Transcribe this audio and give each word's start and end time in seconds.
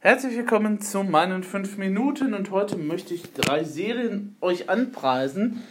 Herzlich 0.00 0.36
willkommen 0.36 0.80
zu 0.80 1.02
meinen 1.02 1.42
5 1.42 1.76
Minuten 1.76 2.32
und 2.32 2.52
heute 2.52 2.76
möchte 2.76 3.14
ich 3.14 3.32
drei 3.32 3.64
Serien 3.64 4.36
euch 4.40 4.70
anpreisen, 4.70 5.64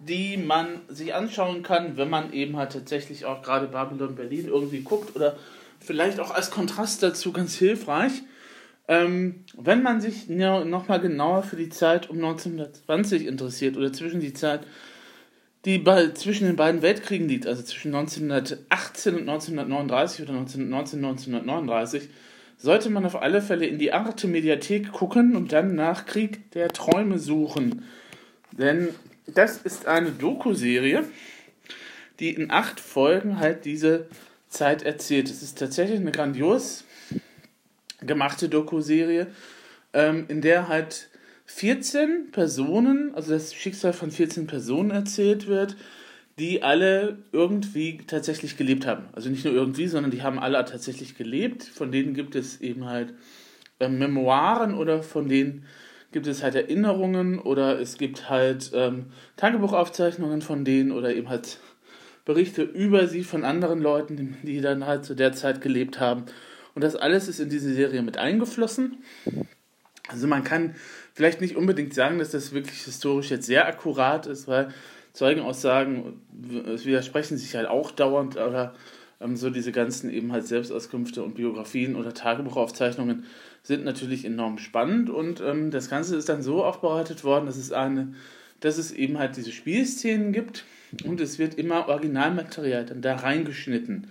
die 0.00 0.36
man 0.36 0.80
sich 0.88 1.14
anschauen 1.14 1.62
kann, 1.62 1.96
wenn 1.96 2.10
man 2.10 2.32
eben 2.32 2.56
halt 2.56 2.72
tatsächlich 2.72 3.24
auch 3.24 3.40
gerade 3.40 3.68
Babylon 3.68 4.16
Berlin 4.16 4.48
irgendwie 4.48 4.80
guckt 4.80 5.14
oder 5.14 5.36
vielleicht 5.78 6.18
auch 6.18 6.32
als 6.32 6.50
Kontrast 6.50 7.04
dazu 7.04 7.30
ganz 7.32 7.54
hilfreich. 7.54 8.24
Ähm, 8.88 9.44
wenn 9.56 9.84
man 9.84 10.00
sich 10.00 10.28
nochmal 10.28 10.98
genauer 10.98 11.44
für 11.44 11.54
die 11.54 11.68
Zeit 11.68 12.10
um 12.10 12.16
1920 12.16 13.26
interessiert 13.26 13.76
oder 13.76 13.92
zwischen 13.92 14.18
die 14.18 14.32
Zeit, 14.32 14.62
die 15.64 15.78
bei, 15.78 16.08
zwischen 16.08 16.48
den 16.48 16.56
beiden 16.56 16.82
Weltkriegen 16.82 17.28
liegt, 17.28 17.46
also 17.46 17.62
zwischen 17.62 17.94
1918 17.94 19.14
und 19.14 19.28
1939 19.28 20.22
oder 20.22 20.32
1919 20.32 21.04
1939, 21.04 22.08
sollte 22.58 22.90
man 22.90 23.06
auf 23.06 23.16
alle 23.16 23.40
Fälle 23.40 23.66
in 23.66 23.78
die 23.78 23.92
Arte 23.92 24.26
Mediathek 24.26 24.92
gucken 24.92 25.36
und 25.36 25.52
dann 25.52 25.74
nach 25.74 26.06
Krieg 26.06 26.50
der 26.52 26.68
Träume 26.68 27.18
suchen. 27.18 27.84
Denn 28.52 28.88
das 29.26 29.58
ist 29.58 29.86
eine 29.86 30.10
Doku-Serie, 30.10 31.04
die 32.18 32.34
in 32.34 32.50
acht 32.50 32.80
Folgen 32.80 33.38
halt 33.38 33.64
diese 33.64 34.08
Zeit 34.48 34.82
erzählt. 34.82 35.30
Es 35.30 35.42
ist 35.42 35.58
tatsächlich 35.58 36.00
eine 36.00 36.10
grandios 36.10 36.84
gemachte 38.00 38.48
Doku-Serie, 38.48 39.28
ähm, 39.92 40.24
in 40.28 40.40
der 40.40 40.68
halt 40.68 41.08
14 41.46 42.30
Personen, 42.32 43.14
also 43.14 43.32
das 43.32 43.54
Schicksal 43.54 43.92
von 43.92 44.10
14 44.10 44.46
Personen 44.46 44.90
erzählt 44.90 45.46
wird, 45.46 45.76
die 46.38 46.62
alle 46.62 47.18
irgendwie 47.32 47.98
tatsächlich 48.06 48.56
gelebt 48.56 48.86
haben. 48.86 49.06
Also 49.12 49.28
nicht 49.28 49.44
nur 49.44 49.54
irgendwie, 49.54 49.88
sondern 49.88 50.10
die 50.10 50.22
haben 50.22 50.38
alle 50.38 50.64
tatsächlich 50.64 51.16
gelebt. 51.16 51.64
Von 51.64 51.90
denen 51.90 52.14
gibt 52.14 52.34
es 52.34 52.60
eben 52.60 52.86
halt 52.86 53.14
äh, 53.80 53.88
Memoiren 53.88 54.74
oder 54.74 55.02
von 55.02 55.28
denen 55.28 55.66
gibt 56.12 56.26
es 56.26 56.42
halt 56.42 56.54
Erinnerungen 56.54 57.38
oder 57.38 57.80
es 57.80 57.98
gibt 57.98 58.30
halt 58.30 58.70
ähm, 58.74 59.06
Tagebuchaufzeichnungen 59.36 60.40
von 60.40 60.64
denen 60.64 60.92
oder 60.92 61.14
eben 61.14 61.28
halt 61.28 61.58
Berichte 62.24 62.62
über 62.62 63.06
sie 63.08 63.24
von 63.24 63.44
anderen 63.44 63.80
Leuten, 63.80 64.36
die 64.42 64.60
dann 64.60 64.86
halt 64.86 65.04
zu 65.04 65.14
der 65.14 65.32
Zeit 65.32 65.60
gelebt 65.60 66.00
haben. 66.00 66.24
Und 66.74 66.82
das 66.82 66.94
alles 66.94 67.28
ist 67.28 67.40
in 67.40 67.48
diese 67.48 67.74
Serie 67.74 68.02
mit 68.02 68.18
eingeflossen. 68.18 68.98
Also 70.08 70.26
man 70.26 70.44
kann 70.44 70.74
vielleicht 71.12 71.40
nicht 71.40 71.56
unbedingt 71.56 71.92
sagen, 71.92 72.18
dass 72.18 72.30
das 72.30 72.52
wirklich 72.52 72.82
historisch 72.82 73.30
jetzt 73.30 73.46
sehr 73.46 73.66
akkurat 73.66 74.26
ist, 74.26 74.46
weil 74.48 74.68
Zeugenaussagen 75.18 76.20
widersprechen 76.30 77.38
sich 77.38 77.56
halt 77.56 77.66
auch 77.66 77.90
dauernd, 77.90 78.38
aber 78.38 78.74
ähm, 79.20 79.36
so 79.36 79.50
diese 79.50 79.72
ganzen 79.72 80.12
eben 80.12 80.30
halt 80.30 80.46
Selbstauskünfte 80.46 81.24
und 81.24 81.34
Biografien 81.34 81.96
oder 81.96 82.14
Tagebuchaufzeichnungen 82.14 83.24
sind 83.64 83.84
natürlich 83.84 84.24
enorm 84.24 84.58
spannend 84.58 85.10
und 85.10 85.40
ähm, 85.40 85.72
das 85.72 85.90
Ganze 85.90 86.14
ist 86.14 86.28
dann 86.28 86.40
so 86.40 86.64
aufbereitet 86.64 87.24
worden, 87.24 87.46
dass 87.46 87.56
es 87.56 87.72
eine, 87.72 88.14
dass 88.60 88.78
es 88.78 88.92
eben 88.92 89.18
halt 89.18 89.36
diese 89.36 89.50
Spielszenen 89.50 90.30
gibt 90.30 90.64
und 91.04 91.20
es 91.20 91.40
wird 91.40 91.54
immer 91.54 91.88
Originalmaterial 91.88 92.86
dann 92.86 93.02
da 93.02 93.16
reingeschnitten. 93.16 94.06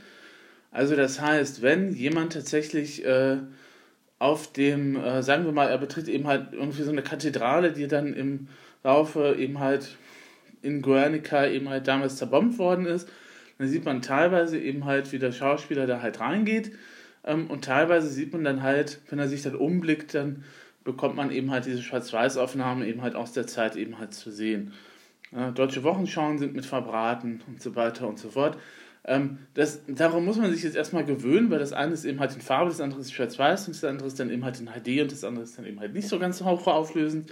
Also 0.73 0.97
das 0.97 1.21
heißt, 1.21 1.61
wenn 1.61 1.93
jemand 1.93 2.33
tatsächlich 2.33 3.05
äh, 3.05 3.37
auf 4.19 4.51
dem, 4.51 4.97
äh, 4.97 5.23
sagen 5.23 5.45
wir 5.45 5.53
mal, 5.53 5.69
er 5.69 5.77
betritt 5.77 6.09
eben 6.09 6.27
halt 6.27 6.51
irgendwie 6.51 6.83
so 6.83 6.91
eine 6.91 7.01
Kathedrale, 7.01 7.71
die 7.71 7.87
dann 7.87 8.13
im 8.13 8.49
Laufe 8.83 9.37
eben 9.39 9.59
halt 9.59 9.95
in 10.61 10.81
Guernica 10.81 11.45
eben 11.47 11.69
halt 11.69 11.87
damals 11.87 12.17
zerbombt 12.17 12.57
worden 12.57 12.85
ist. 12.85 13.09
Dann 13.57 13.67
sieht 13.67 13.85
man 13.85 14.01
teilweise 14.01 14.59
eben 14.59 14.85
halt, 14.85 15.11
wie 15.11 15.19
der 15.19 15.31
Schauspieler 15.31 15.87
da 15.87 16.01
halt 16.01 16.19
reingeht. 16.19 16.71
Ähm, 17.23 17.47
und 17.47 17.65
teilweise 17.65 18.07
sieht 18.07 18.33
man 18.33 18.43
dann 18.43 18.63
halt, 18.63 18.99
wenn 19.09 19.19
er 19.19 19.27
sich 19.27 19.41
dann 19.41 19.55
umblickt, 19.55 20.13
dann 20.13 20.43
bekommt 20.83 21.15
man 21.15 21.31
eben 21.31 21.51
halt 21.51 21.65
diese 21.65 21.81
Schwarz-Weiß-Aufnahmen 21.81 22.87
eben 22.87 23.01
halt 23.01 23.15
aus 23.15 23.33
der 23.33 23.45
Zeit 23.45 23.75
eben 23.75 23.99
halt 23.99 24.13
zu 24.13 24.31
sehen. 24.31 24.73
Äh, 25.35 25.51
deutsche 25.51 25.83
Wochenschauen 25.83 26.37
sind 26.37 26.55
mit 26.55 26.65
verbraten 26.65 27.41
und 27.47 27.61
so 27.61 27.75
weiter 27.75 28.07
und 28.07 28.17
so 28.19 28.29
fort. 28.29 28.57
Ähm, 29.03 29.39
das, 29.53 29.81
darum 29.87 30.25
muss 30.25 30.37
man 30.37 30.51
sich 30.53 30.63
jetzt 30.63 30.75
erstmal 30.75 31.05
gewöhnen, 31.05 31.49
weil 31.49 31.59
das 31.59 31.73
eine 31.73 31.93
ist 31.93 32.05
eben 32.05 32.19
halt 32.19 32.33
in 32.35 32.41
Farbe, 32.41 32.69
das 32.69 32.81
andere 32.81 33.01
ist 33.01 33.13
schwarz-weiß 33.13 33.67
und 33.67 33.75
das 33.75 33.83
andere 33.83 34.07
ist 34.07 34.19
dann 34.19 34.29
eben 34.29 34.45
halt 34.45 34.59
in 34.59 34.67
HD 34.67 35.01
und 35.01 35.11
das 35.11 35.23
andere 35.23 35.43
ist 35.43 35.57
dann 35.57 35.65
eben 35.65 35.79
halt 35.79 35.93
nicht 35.93 36.07
so 36.07 36.19
ganz 36.19 36.41
hochauflösend. 36.41 37.31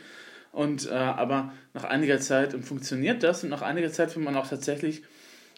Und 0.56 0.90
äh, 0.90 0.94
aber 0.94 1.52
nach 1.74 1.84
einiger 1.84 2.18
Zeit 2.22 2.54
funktioniert 2.64 3.24
das 3.24 3.44
und 3.44 3.50
nach 3.50 3.62
einiger 3.62 3.92
Zeit 3.92 4.16
wird 4.16 4.24
man 4.24 4.38
auch 4.38 4.48
tatsächlich 4.48 5.04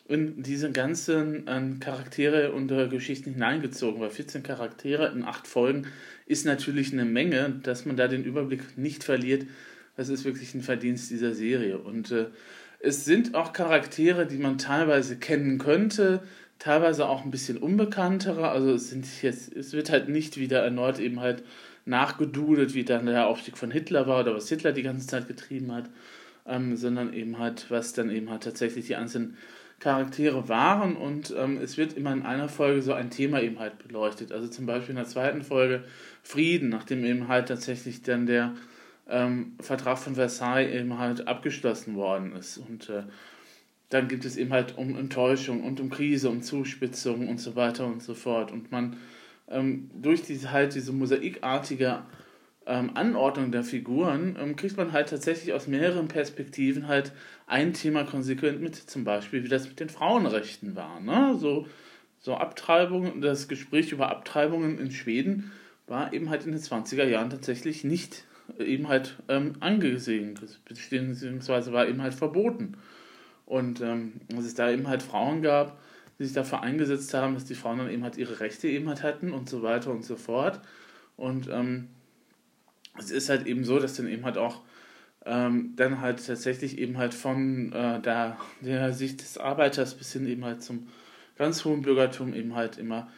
in 0.08 0.42
diese 0.42 0.72
ganzen 0.72 1.48
äh, 1.48 1.80
Charaktere 1.80 2.52
und 2.52 2.72
äh, 2.72 2.88
Geschichten 2.88 3.34
hineingezogen, 3.34 4.02
weil 4.02 4.10
14 4.10 4.42
Charaktere 4.42 5.12
in 5.12 5.24
acht 5.24 5.46
Folgen 5.48 5.86
ist 6.26 6.48
natürlich 6.48 6.94
eine 6.94 7.06
Menge, 7.06 7.60
dass 7.62 7.86
man 7.86 7.96
da 7.96 8.08
den 8.08 8.24
Überblick 8.24 8.76
nicht 8.76 9.04
verliert. 9.04 9.46
Das 9.98 10.10
ist 10.10 10.26
wirklich 10.26 10.56
ein 10.56 10.64
Verdienst 10.64 11.12
dieser 11.12 11.36
Serie. 11.36 11.78
Und 11.78 12.10
äh, 12.10 12.26
es 12.80 13.06
sind 13.06 13.36
auch 13.36 13.54
Charaktere, 13.54 14.26
die 14.26 14.38
man 14.38 14.58
teilweise 14.58 15.18
kennen 15.18 15.60
könnte, 15.60 16.24
teilweise 16.58 17.08
auch 17.08 17.24
ein 17.24 17.30
bisschen 17.30 17.58
unbekanntere. 17.58 18.50
Also 18.50 18.74
es 18.74 18.90
sind 18.90 19.06
jetzt, 19.22 19.56
es 19.56 19.74
wird 19.74 19.92
halt 19.92 20.10
nicht 20.10 20.38
wieder 20.38 20.64
erneut 20.64 20.98
eben 20.98 21.20
halt 21.20 21.44
nachgedudelt, 21.88 22.74
wie 22.74 22.84
dann 22.84 23.06
der 23.06 23.28
Aufstieg 23.28 23.58
von 23.58 23.72
Hitler 23.72 24.08
war 24.08 24.22
oder 24.22 24.36
was 24.36 24.50
Hitler 24.50 24.72
die 24.72 24.84
ganze 24.84 25.08
Zeit 25.08 25.28
getrieben 25.28 25.72
hat, 25.72 25.90
ähm, 26.46 26.76
sondern 26.76 27.14
eben 27.14 27.40
halt, 27.40 27.68
was 27.70 27.94
dann 27.94 28.10
eben 28.10 28.30
halt 28.30 28.44
tatsächlich 28.44 28.88
die 28.88 28.96
einzelnen 28.96 29.38
Charaktere 29.80 30.50
waren. 30.50 30.96
Und 30.96 31.34
ähm, 31.38 31.58
es 31.58 31.78
wird 31.78 31.94
immer 31.94 32.12
in 32.12 32.24
einer 32.24 32.50
Folge 32.50 32.82
so 32.82 32.94
ein 32.94 33.10
Thema 33.10 33.42
eben 33.42 33.60
halt 33.60 33.78
beleuchtet. 33.80 34.32
Also 34.32 34.48
zum 34.48 34.66
Beispiel 34.66 34.92
in 34.92 34.98
der 34.98 35.06
zweiten 35.06 35.44
Folge 35.44 35.84
Frieden, 36.24 36.70
nachdem 36.70 37.06
eben 37.06 37.28
halt 37.28 37.48
tatsächlich 37.48 38.02
dann 38.02 38.26
der 38.26 38.54
ähm, 39.10 39.54
Vertrag 39.60 39.98
von 39.98 40.16
Versailles 40.16 40.74
eben 40.74 40.98
halt 40.98 41.28
abgeschlossen 41.28 41.96
worden 41.96 42.36
ist. 42.36 42.58
Und 42.58 42.90
äh, 42.90 43.04
dann 43.90 44.08
gibt 44.08 44.26
es 44.26 44.36
eben 44.36 44.52
halt 44.52 44.78
um 44.78 44.98
Enttäuschung 44.98 45.64
und 45.64 45.80
um 45.80 45.90
Krise, 45.90 46.30
um 46.30 46.42
Zuspitzung 46.42 47.30
und 47.30 47.40
so 47.40 47.56
weiter 47.56 47.86
und 47.86 48.04
so 48.04 48.14
fort. 48.14 48.52
Und 48.52 48.72
man 48.72 48.98
ähm, 49.50 49.90
durch 49.94 50.24
diese 50.24 50.52
halt 50.52 50.76
diese 50.76 50.92
mosaikartige 50.92 52.04
ähm, 52.66 52.92
Anordnung 52.96 53.52
der 53.52 53.64
Figuren 53.64 54.38
ähm, 54.40 54.56
kriegt 54.56 54.78
man 54.78 54.92
halt 54.92 55.10
tatsächlich 55.10 55.54
aus 55.54 55.68
mehreren 55.68 56.08
Perspektiven 56.08 56.88
halt 56.88 57.14
ein 57.48 57.74
Thema 57.74 58.04
konsequent 58.04 58.62
mit, 58.62 58.76
zum 58.76 59.04
Beispiel 59.04 59.44
wie 59.44 59.48
das 59.48 59.68
mit 59.68 59.80
den 59.80 59.90
Frauenrechten 59.90 60.76
war. 60.76 61.00
Ne? 61.00 61.36
So, 61.40 61.66
so 62.20 62.36
Abtreibung, 62.36 63.22
das 63.22 63.48
Gespräch 63.48 63.92
über 63.92 64.10
Abtreibungen 64.10 64.80
in 64.80 64.92
Schweden 64.92 65.52
war 65.88 66.12
eben 66.12 66.30
halt 66.30 66.46
in 66.46 66.52
den 66.52 66.62
20er 66.62 67.06
Jahren 67.06 67.30
tatsächlich 67.30 67.86
nicht 67.86 68.26
eben 68.60 68.88
halt 68.90 69.18
ähm, 69.30 69.54
angesehen, 69.60 70.38
beziehungsweise 70.66 71.74
war 71.74 71.88
eben 71.88 72.02
halt 72.02 72.14
verboten. 72.14 72.78
Und 73.46 73.80
ähm, 73.80 74.14
dass 74.28 74.46
es 74.46 74.56
da 74.56 74.70
eben 74.70 74.90
halt 74.90 75.04
Frauen 75.04 75.42
gab, 75.42 75.80
die 76.20 76.26
sich 76.26 76.34
dafür 76.34 76.62
eingesetzt 76.62 77.14
haben, 77.14 77.34
dass 77.34 77.46
die 77.46 77.56
Frauen 77.56 77.78
dann 77.80 77.90
eben 77.90 78.04
halt 78.04 78.18
ihre 78.18 78.40
Rechte 78.40 78.68
eben 78.68 78.88
halt 78.88 79.04
hatten 79.04 79.32
und 79.32 79.50
so 79.50 79.62
weiter 79.62 79.92
und 79.92 80.04
so 80.04 80.16
fort. 80.16 80.60
Und 81.16 81.48
ähm, 81.50 81.90
es 82.98 83.12
ist 83.12 83.30
halt 83.30 83.46
eben 83.46 83.64
so, 83.64 83.80
dass 83.80 83.96
dann 83.96 84.08
eben 84.08 84.26
halt 84.26 84.38
auch 84.38 84.62
ähm, 85.26 85.74
dann 85.76 86.02
halt 86.02 86.26
tatsächlich 86.26 86.78
eben 86.78 86.98
halt 86.98 87.14
von 87.14 87.72
äh, 87.74 88.00
der, 88.02 88.38
der 88.62 88.94
Sicht 88.94 89.22
des 89.22 89.38
Arbeiters 89.38 89.96
bis 89.96 90.14
hin 90.14 90.28
eben 90.28 90.46
halt 90.46 90.64
zum 90.64 90.88
ganz 91.38 91.66
hohen 91.66 91.82
Bürgertum 91.82 92.34
eben 92.34 92.56
halt 92.56 92.78
immer 92.78 93.10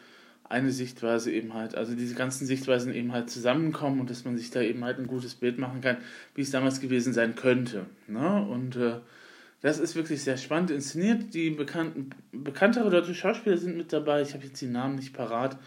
eine 0.50 0.72
Sichtweise 0.72 1.30
eben 1.30 1.54
halt, 1.54 1.76
also 1.76 1.94
diese 1.94 2.16
ganzen 2.16 2.44
Sichtweisen 2.44 2.92
eben 2.92 3.12
halt 3.12 3.30
zusammenkommen 3.30 4.00
und 4.00 4.10
dass 4.10 4.24
man 4.24 4.36
sich 4.36 4.50
da 4.50 4.60
eben 4.60 4.84
halt 4.84 4.98
ein 4.98 5.06
gutes 5.06 5.36
Bild 5.36 5.58
machen 5.58 5.80
kann, 5.80 5.98
wie 6.34 6.42
es 6.42 6.50
damals 6.50 6.80
gewesen 6.80 7.12
sein 7.12 7.36
könnte. 7.36 7.86
Ne? 8.08 8.44
Und 8.50 8.74
äh, 8.74 8.96
das 9.60 9.78
ist 9.78 9.94
wirklich 9.94 10.22
sehr 10.22 10.36
spannend 10.36 10.70
inszeniert. 10.70 11.34
Die 11.34 11.50
bekannten, 11.50 12.10
bekanntere 12.32 12.88
deutsche 12.90 13.14
Schauspieler 13.14 13.58
sind 13.58 13.76
mit 13.76 13.92
dabei. 13.92 14.22
Ich 14.22 14.32
habe 14.32 14.44
jetzt 14.44 14.60
die 14.60 14.66
Namen 14.66 14.96
nicht 14.96 15.12
parat, 15.12 15.58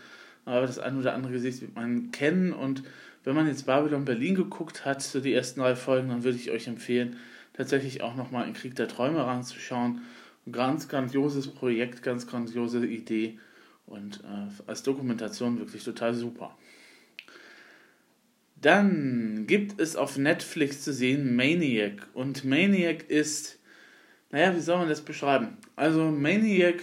aber 0.45 0.61
das 0.61 0.79
ein 0.79 0.97
oder 0.97 1.13
andere 1.13 1.33
Gesicht 1.33 1.61
wird 1.61 1.75
man 1.75 2.11
kennen. 2.11 2.53
Und 2.53 2.83
wenn 3.23 3.35
man 3.35 3.47
jetzt 3.47 3.65
Babylon 3.65 4.05
Berlin 4.05 4.35
geguckt 4.35 4.85
hat, 4.85 5.01
so 5.01 5.19
die 5.19 5.33
ersten 5.33 5.59
drei 5.59 5.75
Folgen, 5.75 6.09
dann 6.09 6.23
würde 6.23 6.37
ich 6.37 6.49
euch 6.49 6.67
empfehlen, 6.67 7.17
tatsächlich 7.53 8.01
auch 8.01 8.15
nochmal 8.15 8.47
in 8.47 8.53
Krieg 8.53 8.75
der 8.75 8.87
Träume 8.87 9.25
ranzuschauen. 9.25 10.01
Ganz 10.51 10.89
grandioses 10.89 11.47
Projekt, 11.47 12.03
ganz 12.03 12.27
grandiose 12.27 12.85
Idee 12.85 13.39
und 13.85 14.21
äh, 14.23 14.69
als 14.69 14.83
Dokumentation 14.83 15.59
wirklich 15.59 15.83
total 15.83 16.13
super. 16.13 16.57
Dann 18.59 19.45
gibt 19.45 19.79
es 19.79 19.95
auf 19.95 20.17
Netflix 20.17 20.81
zu 20.81 20.93
sehen 20.93 21.35
Maniac. 21.35 22.07
Und 22.13 22.43
Maniac 22.43 23.09
ist 23.09 23.59
naja, 24.33 24.55
wie 24.55 24.61
soll 24.61 24.79
man 24.79 24.89
das 24.89 25.01
beschreiben? 25.01 25.57
Also 25.75 26.09
Maniac 26.09 26.81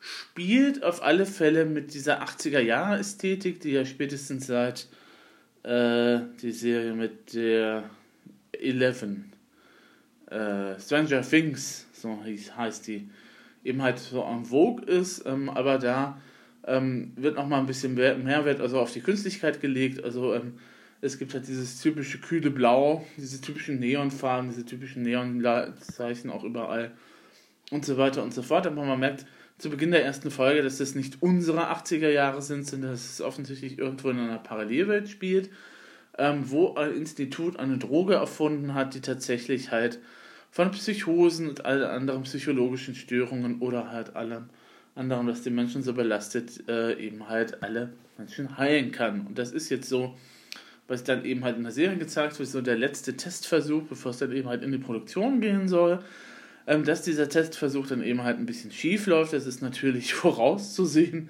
spielt 0.00 0.82
auf 0.82 1.02
alle 1.02 1.26
Fälle 1.26 1.66
mit 1.66 1.92
dieser 1.92 2.22
80er-Jahre-Ästhetik, 2.22 3.60
die 3.60 3.72
ja 3.72 3.84
spätestens 3.84 4.46
seit 4.46 4.88
äh, 5.64 6.20
die 6.40 6.50
Serie 6.50 6.94
mit 6.94 7.34
der 7.34 7.90
Eleven, 8.52 9.30
äh, 10.30 10.80
Stranger 10.80 11.20
Things, 11.20 11.86
so 11.92 12.18
heißt 12.56 12.86
die, 12.86 13.10
eben 13.64 13.82
halt 13.82 13.98
so 13.98 14.22
en 14.22 14.46
vogue 14.46 14.82
ist, 14.86 15.26
ähm, 15.26 15.50
aber 15.50 15.76
da 15.78 16.18
ähm, 16.66 17.12
wird 17.16 17.36
nochmal 17.36 17.60
ein 17.60 17.66
bisschen 17.66 17.96
Mehrwert 17.96 18.62
also 18.62 18.80
auf 18.80 18.92
die 18.94 19.02
Künstlichkeit 19.02 19.60
gelegt. 19.60 20.02
Also 20.02 20.32
ähm, 20.32 20.54
es 21.00 21.18
gibt 21.18 21.34
halt 21.34 21.46
dieses 21.46 21.80
typische 21.80 22.18
kühle 22.18 22.50
Blau, 22.50 23.04
diese 23.16 23.40
typischen 23.40 23.78
Neonfarben, 23.78 24.50
diese 24.50 24.64
typischen 24.64 25.02
Neonzeichen 25.02 26.30
auch 26.30 26.44
überall 26.44 26.92
und 27.70 27.84
so 27.84 27.96
weiter 27.96 28.22
und 28.22 28.34
so 28.34 28.42
fort. 28.42 28.66
Aber 28.66 28.84
man 28.84 28.98
merkt 28.98 29.26
zu 29.58 29.70
Beginn 29.70 29.90
der 29.90 30.04
ersten 30.04 30.30
Folge, 30.30 30.62
dass 30.62 30.78
das 30.78 30.94
nicht 30.94 31.22
unsere 31.22 31.70
80er 31.72 32.10
Jahre 32.10 32.42
sind, 32.42 32.66
sondern 32.66 32.92
dass 32.92 33.10
es 33.10 33.20
offensichtlich 33.20 33.78
irgendwo 33.78 34.10
in 34.10 34.18
einer 34.18 34.38
Parallelwelt 34.38 35.08
spielt, 35.08 35.50
ähm, 36.16 36.50
wo 36.50 36.74
ein 36.74 36.94
Institut 36.94 37.58
eine 37.58 37.78
Droge 37.78 38.14
erfunden 38.14 38.74
hat, 38.74 38.94
die 38.94 39.00
tatsächlich 39.00 39.70
halt 39.70 40.00
von 40.50 40.70
Psychosen 40.70 41.48
und 41.48 41.64
allen 41.64 41.84
anderen 41.84 42.22
psychologischen 42.22 42.94
Störungen 42.94 43.60
oder 43.60 43.90
halt 43.92 44.16
allem 44.16 44.48
anderen, 44.94 45.28
was 45.28 45.42
die 45.42 45.50
Menschen 45.50 45.82
so 45.82 45.92
belastet, 45.92 46.68
äh, 46.68 46.94
eben 46.94 47.28
halt 47.28 47.62
alle 47.62 47.92
Menschen 48.16 48.58
heilen 48.58 48.90
kann. 48.90 49.26
Und 49.26 49.38
das 49.38 49.52
ist 49.52 49.68
jetzt 49.68 49.88
so, 49.88 50.16
was 50.88 51.04
dann 51.04 51.24
eben 51.24 51.44
halt 51.44 51.56
in 51.56 51.62
der 51.62 51.72
Serie 51.72 51.98
gezeigt 51.98 52.38
wird, 52.38 52.48
so 52.48 52.62
der 52.62 52.76
letzte 52.76 53.16
Testversuch, 53.16 53.82
bevor 53.82 54.10
es 54.10 54.18
dann 54.18 54.32
eben 54.32 54.48
halt 54.48 54.62
in 54.62 54.72
die 54.72 54.78
Produktion 54.78 55.40
gehen 55.40 55.68
soll. 55.68 56.00
Ähm, 56.66 56.84
dass 56.84 57.02
dieser 57.02 57.28
Testversuch 57.28 57.86
dann 57.86 58.02
eben 58.02 58.24
halt 58.24 58.38
ein 58.38 58.46
bisschen 58.46 58.72
schief 58.72 59.06
läuft, 59.06 59.32
das 59.32 59.46
ist 59.46 59.62
natürlich 59.62 60.14
vorauszusehen. 60.14 61.28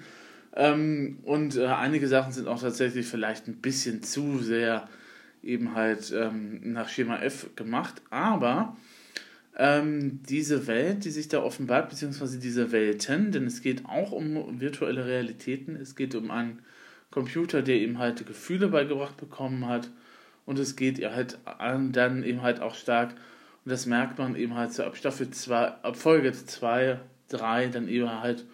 Ähm, 0.55 1.19
und 1.23 1.57
äh, 1.57 1.67
einige 1.67 2.07
Sachen 2.07 2.31
sind 2.31 2.47
auch 2.47 2.61
tatsächlich 2.61 3.05
vielleicht 3.05 3.47
ein 3.47 3.57
bisschen 3.57 4.01
zu 4.01 4.39
sehr 4.39 4.89
eben 5.43 5.75
halt 5.75 6.11
ähm, 6.15 6.73
nach 6.73 6.89
Schema 6.89 7.21
F 7.21 7.49
gemacht. 7.55 8.01
Aber 8.09 8.75
ähm, 9.57 10.21
diese 10.27 10.67
Welt, 10.67 11.05
die 11.05 11.11
sich 11.11 11.27
da 11.27 11.41
offenbart, 11.41 11.89
beziehungsweise 11.89 12.39
diese 12.39 12.71
Welten, 12.71 13.31
denn 13.31 13.45
es 13.45 13.61
geht 13.61 13.85
auch 13.85 14.11
um 14.11 14.59
virtuelle 14.59 15.05
Realitäten, 15.05 15.75
es 15.75 15.95
geht 15.95 16.15
um 16.15 16.31
einen 16.31 16.59
Computer, 17.11 17.61
der 17.61 17.77
ihm 17.77 17.97
halt 17.97 18.25
Gefühle 18.25 18.67
beigebracht 18.67 19.17
bekommen 19.17 19.67
hat 19.67 19.89
und 20.45 20.59
es 20.59 20.75
geht 20.75 20.99
ihr 20.99 21.13
halt 21.13 21.39
dann 21.45 22.23
eben 22.23 22.41
halt 22.41 22.61
auch 22.61 22.75
stark, 22.75 23.15
und 23.65 23.71
das 23.71 23.85
merkt 23.85 24.17
man 24.17 24.35
eben 24.35 24.55
halt 24.55 24.73
so 24.73 24.83
ab 24.83 24.95
Staffel 24.95 25.29
2, 25.29 25.67
ab 25.83 25.97
Folge 25.97 26.31
2, 26.31 26.99
3, 27.27 27.67
dann 27.67 27.87
eben 27.87 28.09
halt 28.09 28.45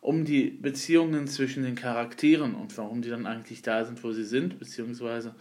um 0.00 0.24
die 0.24 0.50
Beziehungen 0.50 1.26
zwischen 1.28 1.62
den 1.62 1.76
Charakteren 1.76 2.54
und 2.54 2.76
warum 2.76 3.00
die 3.00 3.08
dann 3.08 3.26
eigentlich 3.26 3.62
da 3.62 3.84
sind, 3.84 4.02
wo 4.04 4.12
sie 4.12 4.24
sind, 4.24 4.58
beziehungsweise 4.58 5.34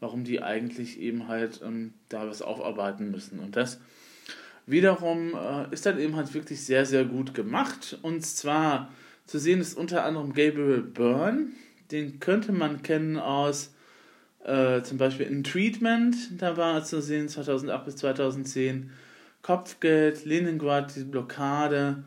warum 0.00 0.24
die 0.24 0.42
eigentlich 0.42 0.98
eben 1.00 1.28
halt 1.28 1.60
ähm, 1.64 1.92
da 2.08 2.26
was 2.26 2.42
aufarbeiten 2.42 3.10
müssen. 3.10 3.38
Und 3.38 3.56
das 3.56 3.80
wiederum 4.66 5.34
äh, 5.34 5.72
ist 5.72 5.86
dann 5.86 5.98
eben 5.98 6.16
halt 6.16 6.34
wirklich 6.34 6.64
sehr, 6.64 6.86
sehr 6.86 7.04
gut 7.04 7.34
gemacht. 7.34 7.98
Und 8.02 8.24
zwar 8.24 8.92
zu 9.26 9.38
sehen 9.38 9.60
ist 9.60 9.76
unter 9.76 10.04
anderem 10.04 10.32
Gabriel 10.32 10.82
Byrne. 10.82 11.48
Den 11.90 12.20
könnte 12.20 12.52
man 12.52 12.82
kennen 12.82 13.16
aus 13.16 13.72
äh, 14.44 14.82
zum 14.82 14.98
Beispiel 14.98 15.26
in 15.26 15.44
Treatment, 15.44 16.16
da 16.38 16.56
war 16.56 16.74
er 16.74 16.84
zu 16.84 17.02
sehen 17.02 17.28
2008 17.28 17.84
bis 17.84 17.96
2010. 17.96 18.90
Kopfgeld, 19.42 20.24
Leningrad, 20.24 20.94
die 20.96 21.04
Blockade. 21.04 22.04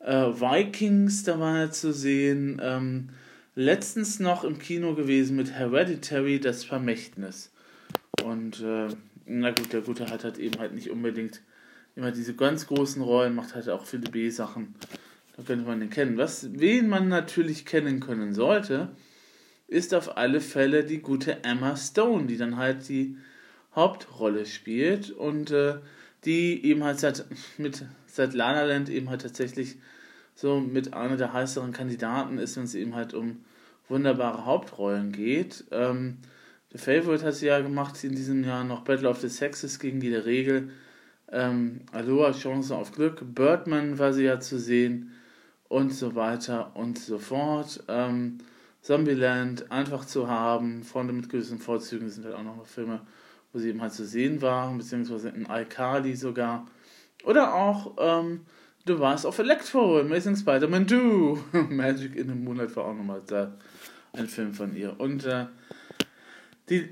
Äh, 0.00 0.12
Vikings, 0.12 1.24
da 1.24 1.38
war 1.38 1.58
er 1.58 1.70
zu 1.70 1.92
sehen. 1.92 2.60
Ähm, 2.62 3.10
letztens 3.54 4.20
noch 4.20 4.44
im 4.44 4.58
Kino 4.58 4.94
gewesen 4.94 5.36
mit 5.36 5.52
Hereditary, 5.52 6.40
das 6.40 6.64
Vermächtnis. 6.64 7.50
Und 8.24 8.60
äh, 8.60 8.88
na 9.26 9.50
gut, 9.50 9.72
der 9.72 9.82
Gute 9.82 10.08
hat 10.08 10.24
halt 10.24 10.38
eben 10.38 10.58
halt 10.58 10.74
nicht 10.74 10.90
unbedingt 10.90 11.40
immer 11.94 12.10
diese 12.10 12.34
ganz 12.34 12.66
großen 12.66 13.02
Rollen, 13.02 13.34
macht 13.34 13.54
halt 13.54 13.68
auch 13.68 13.86
viele 13.86 14.10
B-Sachen. 14.10 14.74
Da 15.36 15.42
könnte 15.42 15.66
man 15.66 15.80
den 15.80 15.90
kennen. 15.90 16.16
Was, 16.16 16.48
wen 16.58 16.88
man 16.88 17.08
natürlich 17.08 17.64
kennen 17.64 18.00
können 18.00 18.34
sollte, 18.34 18.90
ist 19.72 19.94
auf 19.94 20.16
alle 20.16 20.40
Fälle 20.40 20.84
die 20.84 21.00
gute 21.00 21.44
Emma 21.44 21.76
Stone, 21.76 22.26
die 22.26 22.36
dann 22.36 22.56
halt 22.56 22.88
die 22.88 23.16
Hauptrolle 23.74 24.46
spielt 24.46 25.10
und 25.10 25.50
äh, 25.50 25.76
die 26.24 26.64
eben 26.64 26.84
halt 26.84 27.00
seit, 27.00 27.24
mit, 27.58 27.84
seit 28.06 28.34
Lana 28.34 28.64
Land 28.64 28.88
eben 28.88 29.10
halt 29.10 29.22
tatsächlich 29.22 29.76
so 30.34 30.60
mit 30.60 30.94
einer 30.94 31.16
der 31.16 31.32
heißeren 31.32 31.72
Kandidaten 31.72 32.38
ist, 32.38 32.56
wenn 32.56 32.64
es 32.64 32.74
eben 32.74 32.94
halt 32.94 33.14
um 33.14 33.44
wunderbare 33.88 34.46
Hauptrollen 34.46 35.12
geht. 35.12 35.64
Ähm, 35.70 36.18
The 36.72 36.78
Favorite 36.78 37.24
hat 37.24 37.34
sie 37.34 37.46
ja 37.46 37.60
gemacht 37.60 38.02
in 38.04 38.14
diesem 38.14 38.44
Jahr 38.44 38.64
noch 38.64 38.82
Battle 38.82 39.08
of 39.08 39.20
the 39.20 39.28
Sexes 39.28 39.78
gegen 39.78 40.00
die 40.00 40.10
der 40.10 40.24
Regel 40.24 40.70
ähm, 41.32 41.80
Aloha, 41.92 42.32
Chance 42.32 42.76
auf 42.76 42.92
Glück, 42.92 43.22
Birdman 43.34 43.98
war 43.98 44.12
sie 44.12 44.24
ja 44.24 44.38
zu 44.38 44.58
sehen 44.58 45.12
und 45.68 45.92
so 45.92 46.14
weiter 46.14 46.76
und 46.76 46.98
so 46.98 47.18
fort. 47.18 47.82
Ähm, 47.88 48.38
Zombieland 48.82 49.70
einfach 49.70 50.04
zu 50.04 50.28
haben, 50.28 50.82
vorne 50.82 51.12
mit 51.12 51.28
gewissen 51.28 51.58
Vorzügen 51.58 52.10
sind 52.10 52.24
halt 52.24 52.34
auch 52.34 52.42
noch 52.42 52.66
Filme, 52.66 53.00
wo 53.52 53.58
sie 53.58 53.68
eben 53.68 53.80
halt 53.80 53.92
zu 53.92 54.04
sehen 54.04 54.42
waren, 54.42 54.76
beziehungsweise 54.76 55.28
in 55.30 55.46
iCarly 55.48 56.16
sogar. 56.16 56.66
Oder 57.24 57.54
auch 57.54 57.94
ähm, 57.98 58.40
The 58.86 58.94
Rise 58.94 59.26
of 59.26 59.38
Electro, 59.38 60.00
Amazing 60.00 60.36
Spider-Man 60.36 60.88
2, 60.88 61.62
Magic 61.70 62.16
in 62.16 62.28
the 62.28 62.34
Moonlight 62.34 62.74
war 62.74 62.86
auch 62.86 62.94
nochmal 62.94 63.22
da 63.24 63.56
ein 64.12 64.26
Film 64.26 64.52
von 64.52 64.74
ihr. 64.74 64.98
Und 64.98 65.24
äh, 65.26 65.46
die 66.68 66.88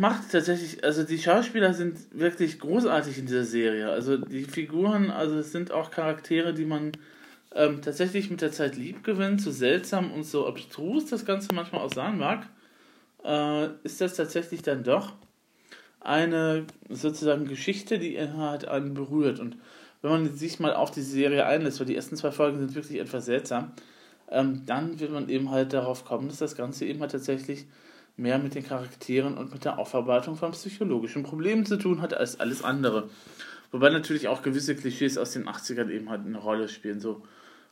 macht 0.00 0.32
tatsächlich, 0.32 0.82
also 0.82 1.04
die 1.04 1.18
Schauspieler 1.18 1.74
sind 1.74 1.98
wirklich 2.10 2.58
großartig 2.58 3.18
in 3.18 3.26
dieser 3.26 3.44
Serie. 3.44 3.88
Also 3.88 4.16
die 4.16 4.44
Figuren, 4.44 5.12
also 5.12 5.38
es 5.38 5.52
sind 5.52 5.70
auch 5.70 5.92
Charaktere, 5.92 6.52
die 6.54 6.64
man 6.64 6.90
ähm, 7.54 7.82
tatsächlich 7.82 8.30
mit 8.30 8.40
der 8.40 8.52
Zeit 8.52 8.76
lieb 8.76 9.04
gewinnt, 9.04 9.40
so 9.40 9.50
seltsam 9.50 10.12
und 10.12 10.24
so 10.24 10.46
abstrus 10.46 11.06
das 11.06 11.24
Ganze 11.24 11.54
manchmal 11.54 11.82
auch 11.82 11.92
sein 11.92 12.18
mag, 12.18 12.46
äh, 13.24 13.68
ist 13.84 14.00
das 14.00 14.14
tatsächlich 14.16 14.62
dann 14.62 14.84
doch 14.84 15.12
eine 16.00 16.66
sozusagen 16.90 17.46
Geschichte, 17.46 17.98
die 17.98 18.18
halt 18.20 18.66
einen 18.66 18.92
berührt. 18.94 19.40
Und 19.40 19.56
wenn 20.02 20.10
man 20.10 20.34
sich 20.34 20.60
mal 20.60 20.74
auf 20.74 20.90
die 20.90 21.00
Serie 21.00 21.46
einlässt, 21.46 21.80
weil 21.80 21.86
die 21.86 21.96
ersten 21.96 22.16
zwei 22.16 22.30
Folgen 22.30 22.58
sind 22.58 22.74
wirklich 22.74 23.00
etwas 23.00 23.24
seltsam, 23.24 23.72
ähm, 24.30 24.62
dann 24.66 25.00
wird 25.00 25.12
man 25.12 25.28
eben 25.28 25.50
halt 25.50 25.72
darauf 25.72 26.04
kommen, 26.04 26.28
dass 26.28 26.38
das 26.38 26.56
Ganze 26.56 26.84
eben 26.84 27.00
halt 27.00 27.12
tatsächlich 27.12 27.66
mehr 28.16 28.38
mit 28.38 28.54
den 28.54 28.64
Charakteren 28.64 29.36
und 29.38 29.52
mit 29.52 29.64
der 29.64 29.78
Aufarbeitung 29.78 30.36
von 30.36 30.52
psychologischen 30.52 31.22
Problemen 31.22 31.66
zu 31.66 31.76
tun 31.76 32.02
hat 32.02 32.14
als 32.14 32.38
alles 32.38 32.62
andere. 32.62 33.08
Wobei 33.72 33.90
natürlich 33.90 34.28
auch 34.28 34.42
gewisse 34.42 34.76
Klischees 34.76 35.18
aus 35.18 35.32
den 35.32 35.48
80ern 35.48 35.90
eben 35.90 36.10
halt 36.10 36.24
eine 36.24 36.38
Rolle 36.38 36.68
spielen. 36.68 37.00
So, 37.00 37.22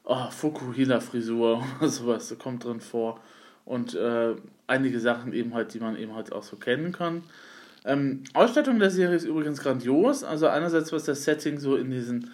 oh, 0.05 0.31
Fukuhila-Frisur 0.31 1.65
oder 1.81 1.89
sowas 1.89 2.29
so 2.29 2.37
kommt 2.37 2.65
drin 2.65 2.81
vor. 2.81 3.21
Und 3.65 3.95
äh, 3.95 4.35
einige 4.67 4.99
Sachen 5.01 5.33
eben 5.33 5.55
halt, 5.55 5.73
die 5.75 5.81
man 5.81 5.97
eben 5.97 6.15
halt 6.15 6.33
auch 6.33 6.43
so 6.43 6.57
kennen 6.57 6.93
kann. 6.93 7.23
Ähm, 7.85 8.25
Ausstattung 8.35 8.79
der 8.79 8.91
Serie 8.91 9.17
ist 9.17 9.25
übrigens 9.25 9.61
grandios. 9.61 10.25
Also 10.25 10.49
einerseits, 10.49 10.93
was 10.93 11.05
das 11.05 11.25
Setting 11.25 11.59
so 11.59 11.77
in 11.77 11.91
diesen 11.91 12.31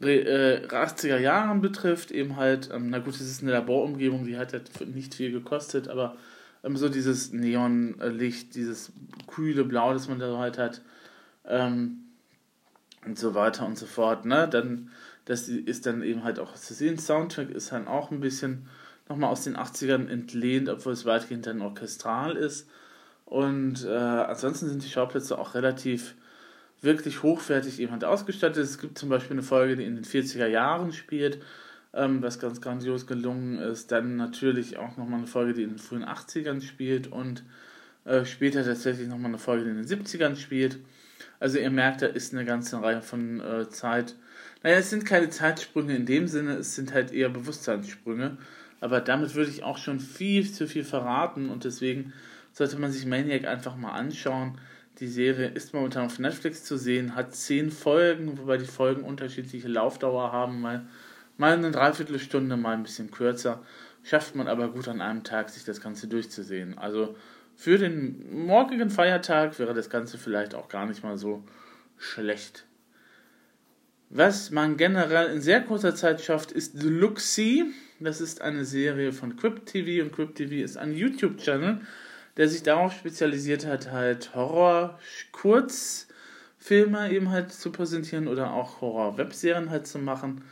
äh, 0.00 0.66
80er 0.66 1.18
Jahren 1.18 1.60
betrifft, 1.60 2.10
eben 2.10 2.36
halt, 2.36 2.70
ähm, 2.72 2.90
na 2.90 2.98
gut, 2.98 3.14
es 3.14 3.20
ist 3.20 3.42
eine 3.42 3.52
Laborumgebung, 3.52 4.24
die 4.26 4.36
hat 4.36 4.52
ja 4.52 4.60
nicht 4.86 5.14
viel 5.14 5.30
gekostet, 5.30 5.88
aber 5.88 6.16
ähm, 6.64 6.76
so 6.76 6.88
dieses 6.88 7.32
Neonlicht, 7.32 8.54
dieses 8.54 8.92
kühle 9.26 9.64
Blau, 9.64 9.92
das 9.92 10.08
man 10.08 10.18
da 10.18 10.36
halt 10.38 10.58
hat, 10.58 10.82
ähm, 11.46 11.98
und 13.04 13.18
so 13.18 13.34
weiter 13.34 13.66
und 13.66 13.76
so 13.76 13.86
fort, 13.86 14.24
ne? 14.24 14.48
Dann, 14.48 14.90
das 15.24 15.48
ist 15.48 15.86
dann 15.86 16.02
eben 16.02 16.24
halt 16.24 16.38
auch 16.38 16.54
zu 16.54 16.74
sehen. 16.74 16.98
Soundtrack 16.98 17.50
ist 17.50 17.72
dann 17.72 17.86
auch 17.86 18.10
ein 18.10 18.20
bisschen 18.20 18.66
nochmal 19.08 19.30
aus 19.30 19.44
den 19.44 19.56
80ern 19.56 20.08
entlehnt, 20.08 20.68
obwohl 20.68 20.92
es 20.92 21.04
weitgehend 21.04 21.46
dann 21.46 21.62
orchestral 21.62 22.36
ist. 22.36 22.68
Und 23.24 23.84
äh, 23.84 23.88
ansonsten 23.88 24.68
sind 24.68 24.84
die 24.84 24.88
Schauplätze 24.88 25.38
auch 25.38 25.54
relativ 25.54 26.14
wirklich 26.82 27.22
hochwertig 27.22 27.80
eben 27.80 27.92
halt 27.92 28.04
ausgestattet. 28.04 28.64
Es 28.64 28.78
gibt 28.78 28.98
zum 28.98 29.08
Beispiel 29.08 29.34
eine 29.34 29.42
Folge, 29.42 29.76
die 29.76 29.84
in 29.84 29.94
den 29.94 30.04
40er 30.04 30.46
Jahren 30.46 30.92
spielt, 30.92 31.38
ähm, 31.94 32.22
was 32.22 32.40
ganz 32.40 32.60
grandios 32.60 33.06
gelungen 33.06 33.58
ist. 33.58 33.92
Dann 33.92 34.16
natürlich 34.16 34.76
auch 34.76 34.96
nochmal 34.96 35.18
eine 35.18 35.28
Folge, 35.28 35.54
die 35.54 35.62
in 35.62 35.70
den 35.70 35.78
frühen 35.78 36.04
80ern 36.04 36.60
spielt 36.60 37.10
und 37.10 37.44
äh, 38.04 38.24
später 38.24 38.64
tatsächlich 38.64 39.08
nochmal 39.08 39.30
eine 39.30 39.38
Folge, 39.38 39.64
die 39.64 39.70
in 39.70 39.76
den 39.76 39.86
70ern 39.86 40.36
spielt. 40.36 40.78
Also 41.42 41.58
ihr 41.58 41.70
merkt, 41.70 42.02
da 42.02 42.06
ist 42.06 42.32
eine 42.32 42.44
ganze 42.44 42.80
Reihe 42.80 43.02
von 43.02 43.40
äh, 43.40 43.68
Zeit. 43.68 44.14
Naja, 44.62 44.76
es 44.76 44.90
sind 44.90 45.04
keine 45.04 45.28
Zeitsprünge 45.28 45.96
in 45.96 46.06
dem 46.06 46.28
Sinne, 46.28 46.52
es 46.52 46.76
sind 46.76 46.94
halt 46.94 47.12
eher 47.12 47.28
Bewusstseinssprünge. 47.28 48.38
Aber 48.80 49.00
damit 49.00 49.34
würde 49.34 49.50
ich 49.50 49.64
auch 49.64 49.78
schon 49.78 49.98
viel 49.98 50.50
zu 50.50 50.68
viel 50.68 50.84
verraten 50.84 51.50
und 51.50 51.64
deswegen 51.64 52.12
sollte 52.52 52.78
man 52.78 52.92
sich 52.92 53.06
Maniac 53.06 53.44
einfach 53.46 53.76
mal 53.76 53.90
anschauen. 53.90 54.58
Die 55.00 55.08
Serie 55.08 55.48
ist 55.48 55.74
momentan 55.74 56.06
auf 56.06 56.20
Netflix 56.20 56.62
zu 56.62 56.76
sehen, 56.76 57.16
hat 57.16 57.34
zehn 57.34 57.72
Folgen, 57.72 58.38
wobei 58.38 58.56
die 58.56 58.64
Folgen 58.66 59.02
unterschiedliche 59.02 59.68
Laufdauer 59.68 60.30
haben, 60.30 60.60
mal 60.60 60.86
Mal 61.38 61.54
eine 61.54 61.70
Dreiviertelstunde, 61.70 62.56
mal 62.56 62.74
ein 62.74 62.82
bisschen 62.82 63.10
kürzer. 63.10 63.62
Schafft 64.04 64.34
man 64.34 64.48
aber 64.48 64.68
gut 64.68 64.86
an 64.86 65.00
einem 65.00 65.24
Tag, 65.24 65.50
sich 65.50 65.64
das 65.64 65.80
Ganze 65.80 66.06
durchzusehen. 66.06 66.78
Also 66.78 67.16
für 67.62 67.78
den 67.78 68.44
morgigen 68.44 68.90
Feiertag 68.90 69.56
wäre 69.60 69.72
das 69.72 69.88
Ganze 69.88 70.18
vielleicht 70.18 70.56
auch 70.56 70.68
gar 70.68 70.84
nicht 70.84 71.04
mal 71.04 71.16
so 71.16 71.44
schlecht. 71.96 72.66
Was 74.10 74.50
man 74.50 74.76
generell 74.76 75.32
in 75.32 75.40
sehr 75.40 75.60
kurzer 75.60 75.94
Zeit 75.94 76.22
schafft, 76.22 76.50
ist 76.50 76.76
See. 77.18 77.62
Das 78.00 78.20
ist 78.20 78.40
eine 78.40 78.64
Serie 78.64 79.12
von 79.12 79.36
Quip 79.36 79.64
TV 79.64 80.04
und 80.04 80.10
Quip 80.10 80.34
TV 80.34 80.64
ist 80.64 80.76
ein 80.76 80.92
YouTube-Channel, 80.92 81.82
der 82.36 82.48
sich 82.48 82.64
darauf 82.64 82.94
spezialisiert 82.94 83.64
hat, 83.64 83.92
halt 83.92 84.34
Horror-Kurzfilme 84.34 87.12
eben 87.12 87.30
halt 87.30 87.52
zu 87.52 87.70
präsentieren 87.70 88.26
oder 88.26 88.54
auch 88.54 88.80
Horror-Webserien 88.80 89.70
halt 89.70 89.86
zu 89.86 90.00
machen. 90.00 90.42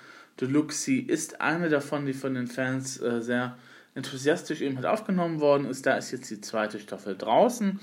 Deluxe 0.41 0.93
ist 0.93 1.41
eine 1.41 1.71
davon, 1.71 2.07
die 2.07 2.15
von 2.15 2.35
den 2.35 2.47
Fans 2.47 3.01
äh, 3.01 3.21
sehr 3.21 3.57
enthusiastisch 3.95 4.61
eben 4.61 4.77
halt 4.77 4.87
aufgenommen 4.87 5.41
worden 5.41 5.67
ist. 5.67 5.87
Da 5.87 5.97
ist 5.97 6.11
jetzt 6.11 6.31
die 6.31 6.41
zweite 6.41 6.79
Staffel 6.79 7.17
draußen. 7.17 7.81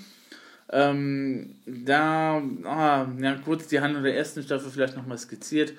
Ähm, 0.69 1.55
da, 1.65 2.41
ah, 2.63 3.07
ja 3.19 3.35
kurz 3.43 3.67
die 3.67 3.79
Handlung 3.79 4.03
der 4.03 4.17
ersten 4.17 4.43
Staffel 4.43 4.69
vielleicht 4.69 4.97
nochmal 4.97 5.17
skizziert. 5.17 5.73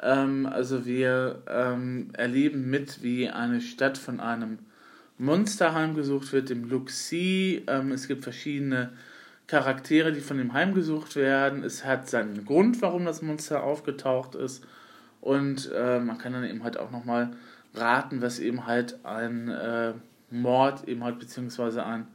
Ähm, 0.00 0.46
also 0.46 0.86
wir 0.86 1.42
ähm, 1.48 2.10
erleben 2.14 2.68
mit, 2.68 3.02
wie 3.02 3.28
eine 3.28 3.60
Stadt 3.60 3.96
von 3.98 4.20
einem 4.20 4.58
Monster 5.18 5.74
heimgesucht 5.74 6.32
wird, 6.32 6.50
dem 6.50 6.68
Luxi. 6.68 7.62
Ähm, 7.68 7.92
es 7.92 8.08
gibt 8.08 8.24
verschiedene 8.24 8.92
Charaktere, 9.46 10.12
die 10.12 10.20
von 10.20 10.38
dem 10.38 10.52
heimgesucht 10.52 11.16
werden. 11.16 11.62
Es 11.62 11.84
hat 11.84 12.08
seinen 12.08 12.44
Grund, 12.44 12.82
warum 12.82 13.04
das 13.04 13.22
Monster 13.22 13.62
aufgetaucht 13.62 14.34
ist. 14.34 14.64
Und 15.20 15.70
äh, 15.74 16.00
man 16.00 16.18
kann 16.18 16.32
dann 16.32 16.44
eben 16.44 16.64
halt 16.64 16.78
auch 16.78 16.90
nochmal 16.90 17.30
raten, 17.74 18.22
was 18.22 18.38
eben 18.38 18.66
halt 18.66 19.04
ein 19.04 19.48
äh, 19.48 19.92
Mord, 20.30 20.88
eben 20.88 21.04
halt 21.04 21.18
beziehungsweise 21.18 21.84
ein 21.84 22.06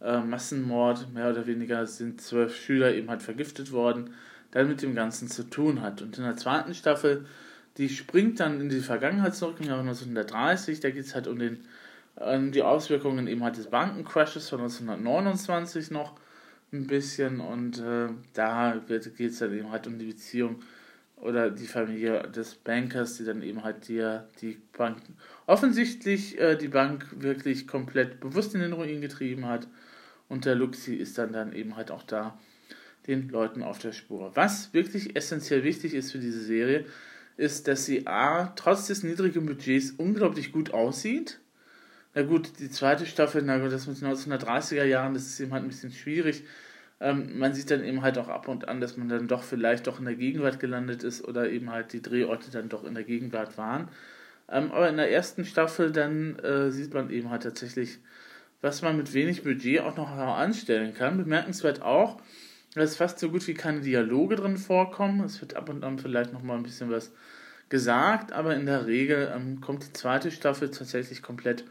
äh, 0.00 0.20
Massenmord, 0.20 1.12
mehr 1.12 1.30
oder 1.30 1.46
weniger 1.46 1.86
sind 1.86 2.20
zwölf 2.20 2.56
Schüler 2.56 2.94
eben 2.94 3.10
halt 3.10 3.22
vergiftet 3.22 3.72
worden, 3.72 4.10
dann 4.50 4.68
mit 4.68 4.82
dem 4.82 4.94
Ganzen 4.94 5.28
zu 5.28 5.44
tun 5.44 5.80
hat. 5.82 6.02
Und 6.02 6.18
in 6.18 6.24
der 6.24 6.36
zweiten 6.36 6.74
Staffel, 6.74 7.26
die 7.76 7.88
springt 7.88 8.40
dann 8.40 8.60
in 8.60 8.68
die 8.68 8.80
Vergangenheit 8.80 9.34
zurück, 9.34 9.56
im 9.60 9.66
Jahr 9.66 9.80
1930, 9.80 10.80
da 10.80 10.90
geht 10.90 11.04
es 11.04 11.14
halt 11.14 11.26
um 11.26 11.38
den 11.38 11.60
ähm, 12.20 12.52
die 12.52 12.62
Auswirkungen 12.62 13.26
eben 13.26 13.42
halt 13.42 13.56
des 13.56 13.68
Bankencrashes 13.68 14.48
von 14.48 14.60
1929 14.60 15.90
noch 15.90 16.14
ein 16.72 16.86
bisschen 16.86 17.40
und 17.40 17.78
äh, 17.80 18.08
da 18.34 18.76
geht 18.88 19.30
es 19.30 19.38
dann 19.38 19.52
eben 19.52 19.70
halt 19.70 19.86
um 19.86 19.98
die 19.98 20.06
Beziehung 20.06 20.62
oder 21.20 21.50
die 21.50 21.66
Familie 21.66 22.22
des 22.28 22.54
Bankers, 22.54 23.16
die 23.16 23.24
dann 23.24 23.42
eben 23.42 23.62
halt 23.62 23.88
die, 23.88 24.20
die 24.40 24.60
Bank 24.76 24.98
offensichtlich 25.46 26.38
äh, 26.38 26.56
die 26.56 26.68
Bank 26.68 27.06
wirklich 27.12 27.66
komplett 27.66 28.20
bewusst 28.20 28.54
in 28.54 28.60
den 28.60 28.72
Ruin 28.72 29.00
getrieben 29.00 29.46
hat 29.46 29.68
und 30.28 30.44
der 30.44 30.54
Luxi 30.54 30.94
ist 30.94 31.18
dann 31.18 31.32
dann 31.32 31.52
eben 31.52 31.76
halt 31.76 31.90
auch 31.90 32.02
da 32.02 32.38
den 33.06 33.28
Leuten 33.28 33.62
auf 33.62 33.78
der 33.78 33.92
Spur. 33.92 34.32
Was 34.34 34.72
wirklich 34.72 35.16
essentiell 35.16 35.64
wichtig 35.64 35.94
ist 35.94 36.12
für 36.12 36.18
diese 36.18 36.40
Serie, 36.40 36.84
ist, 37.36 37.68
dass 37.68 37.86
sie 37.86 38.06
A, 38.06 38.52
trotz 38.56 38.86
des 38.86 39.02
niedrigen 39.02 39.46
Budgets 39.46 39.92
unglaublich 39.92 40.52
gut 40.52 40.72
aussieht. 40.72 41.40
Na 42.14 42.22
gut, 42.22 42.58
die 42.58 42.70
zweite 42.70 43.06
Staffel, 43.06 43.42
na 43.42 43.58
gut, 43.58 43.72
das 43.72 43.86
mit 43.86 44.00
den 44.00 44.08
1930er 44.08 44.84
Jahren, 44.84 45.14
das 45.14 45.26
ist 45.26 45.40
eben 45.40 45.52
halt 45.52 45.64
ein 45.64 45.68
bisschen 45.68 45.92
schwierig. 45.92 46.44
Ähm, 47.00 47.38
man 47.38 47.54
sieht 47.54 47.70
dann 47.70 47.82
eben 47.82 48.02
halt 48.02 48.18
auch 48.18 48.28
ab 48.28 48.46
und 48.46 48.68
an, 48.68 48.80
dass 48.80 48.96
man 48.96 49.08
dann 49.08 49.26
doch 49.26 49.42
vielleicht 49.42 49.86
doch 49.86 49.98
in 49.98 50.04
der 50.04 50.16
Gegenwart 50.16 50.60
gelandet 50.60 51.02
ist 51.02 51.24
oder 51.26 51.48
eben 51.50 51.70
halt 51.70 51.92
die 51.92 52.02
Drehorte 52.02 52.50
dann 52.50 52.68
doch 52.68 52.84
in 52.84 52.94
der 52.94 53.04
Gegenwart 53.04 53.56
waren. 53.56 53.88
Ähm, 54.48 54.70
aber 54.72 54.88
in 54.88 54.96
der 54.96 55.10
ersten 55.10 55.44
Staffel 55.44 55.92
dann 55.92 56.38
äh, 56.40 56.70
sieht 56.70 56.92
man 56.92 57.10
eben 57.10 57.30
halt 57.30 57.44
tatsächlich, 57.44 57.98
was 58.60 58.82
man 58.82 58.96
mit 58.96 59.14
wenig 59.14 59.42
Budget 59.42 59.80
auch 59.80 59.96
noch 59.96 60.10
anstellen 60.10 60.92
kann. 60.94 61.16
Bemerkenswert 61.16 61.80
auch, 61.80 62.20
dass 62.74 62.96
fast 62.96 63.18
so 63.18 63.30
gut 63.30 63.46
wie 63.46 63.54
keine 63.54 63.80
Dialoge 63.80 64.36
drin 64.36 64.58
vorkommen. 64.58 65.24
Es 65.24 65.40
wird 65.40 65.56
ab 65.56 65.70
und 65.70 65.82
an 65.84 65.98
vielleicht 65.98 66.32
noch 66.32 66.42
mal 66.42 66.56
ein 66.56 66.62
bisschen 66.62 66.90
was 66.90 67.12
gesagt, 67.70 68.32
aber 68.32 68.54
in 68.56 68.66
der 68.66 68.86
Regel 68.86 69.32
ähm, 69.34 69.60
kommt 69.60 69.86
die 69.86 69.92
zweite 69.92 70.30
Staffel 70.30 70.70
tatsächlich 70.70 71.22
komplett 71.22 71.64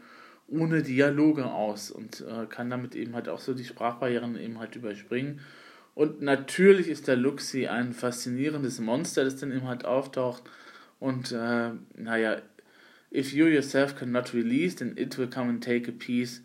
ohne 0.50 0.82
Dialoge 0.82 1.46
aus 1.46 1.90
und 1.90 2.22
äh, 2.22 2.46
kann 2.46 2.70
damit 2.70 2.94
eben 2.94 3.14
halt 3.14 3.28
auch 3.28 3.40
so 3.40 3.54
die 3.54 3.64
Sprachbarrieren 3.64 4.38
eben 4.38 4.58
halt 4.58 4.76
überspringen. 4.76 5.40
Und 5.94 6.22
natürlich 6.22 6.88
ist 6.88 7.08
der 7.08 7.16
Luxi 7.16 7.66
ein 7.66 7.92
faszinierendes 7.92 8.80
Monster, 8.80 9.24
das 9.24 9.36
dann 9.36 9.52
eben 9.52 9.66
halt 9.66 9.84
auftaucht. 9.84 10.42
Und 10.98 11.32
äh, 11.32 11.70
naja, 11.94 12.42
if 13.12 13.32
you 13.32 13.46
yourself 13.46 13.96
cannot 13.96 14.34
release, 14.34 14.76
then 14.76 14.96
it 14.96 15.18
will 15.18 15.28
come 15.28 15.48
and 15.48 15.62
take 15.62 15.90
a 15.90 15.94
piece. 15.96 16.42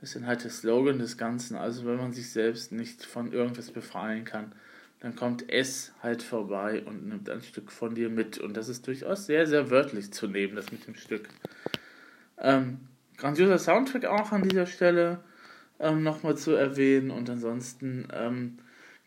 Das 0.00 0.10
ist 0.10 0.16
dann 0.16 0.26
halt 0.26 0.44
der 0.44 0.50
Slogan 0.50 0.98
des 0.98 1.16
Ganzen. 1.16 1.56
Also 1.56 1.84
wenn 1.86 1.96
man 1.96 2.12
sich 2.12 2.30
selbst 2.30 2.72
nicht 2.72 3.04
von 3.04 3.32
irgendwas 3.32 3.70
befreien 3.70 4.24
kann, 4.24 4.52
dann 5.00 5.14
kommt 5.14 5.44
es 5.48 5.92
halt 6.02 6.22
vorbei 6.22 6.82
und 6.84 7.08
nimmt 7.08 7.30
ein 7.30 7.42
Stück 7.42 7.70
von 7.70 7.94
dir 7.94 8.08
mit. 8.08 8.38
Und 8.38 8.56
das 8.56 8.68
ist 8.68 8.86
durchaus 8.86 9.26
sehr, 9.26 9.46
sehr 9.46 9.70
wörtlich 9.70 10.12
zu 10.12 10.26
nehmen, 10.26 10.56
das 10.56 10.72
mit 10.72 10.86
dem 10.86 10.94
Stück. 10.94 11.28
Ähm, 12.38 12.78
grandioser 13.18 13.58
Soundtrack 13.58 14.06
auch 14.06 14.32
an 14.32 14.48
dieser 14.48 14.66
Stelle 14.66 15.20
ähm, 15.78 16.02
nochmal 16.02 16.36
zu 16.36 16.52
erwähnen. 16.52 17.10
Und 17.10 17.28
ansonsten 17.28 18.08
ähm, 18.12 18.58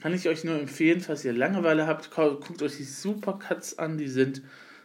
kann 0.02 0.14
ich 0.14 0.28
euch 0.28 0.44
nur 0.44 0.60
empfehlen, 0.60 1.02
falls 1.02 1.26
ihr 1.26 1.34
Langeweile 1.34 1.88
habt, 1.88 2.12
guckt 2.12 2.62
euch 2.62 2.78
die 2.78 2.84
Supercuts 2.84 3.80
an. 3.80 3.98
Die 3.98 4.08
sind 4.08 4.42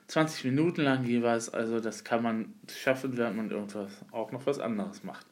20 0.09 0.45
Minuten 0.45 0.83
lang 0.83 1.05
jeweils. 1.05 1.53
Also 1.53 1.81
das 1.81 2.05
kann 2.05 2.23
man 2.23 2.55
schaffen, 2.69 3.17
während 3.17 3.37
man 3.37 3.51
irgendwas 3.51 3.93
auch 4.13 4.33
noch 4.33 4.47
was 4.47 4.59
anderes 4.59 5.05
macht. 5.05 5.27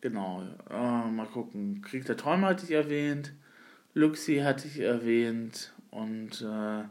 Genau. 0.00 0.42
Äh, 0.70 1.10
mal 1.10 1.26
gucken. 1.26 1.82
Krieg 1.82 2.04
der 2.04 2.16
Träume 2.16 2.46
hatte 2.46 2.64
ich 2.64 2.72
erwähnt. 2.72 3.32
Luxi 3.94 4.38
hatte 4.38 4.68
ich 4.68 4.78
erwähnt. 4.78 5.72
Und 5.90 6.42
äh, 6.42 6.84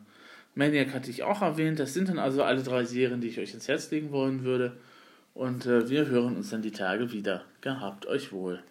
Maniac 0.56 0.94
hatte 0.94 1.10
ich 1.10 1.24
auch 1.24 1.42
erwähnt. 1.42 1.80
Das 1.80 1.94
sind 1.94 2.10
dann 2.10 2.20
also 2.20 2.44
alle 2.44 2.64
drei 2.64 2.84
Serien, 2.84 3.22
die 3.22 3.28
ich 3.28 3.40
euch 3.40 3.54
ins 3.54 3.68
Herz 3.68 3.92
legen 3.92 4.12
wollen 4.12 4.44
würde. 4.44 4.78
Und 5.36 5.65
äh, 5.65 5.89
wir 5.89 6.08
hören 6.08 6.38
uns 6.38 6.50
dann 6.50 6.62
die 6.62 6.72
Tage 6.72 7.12
wieder. 7.12 7.44
Gehabt 7.60 8.08
euch 8.08 8.32
wohl. 8.32 8.63